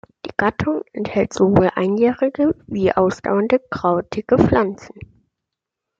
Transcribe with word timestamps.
Die 0.25 0.33
Gattung 0.35 0.81
enthält 0.93 1.31
sowohl 1.31 1.69
einjährige 1.75 2.55
wie 2.65 2.91
ausdauernde 2.91 3.59
krautige 3.69 4.39
Pflanzen. 4.39 4.95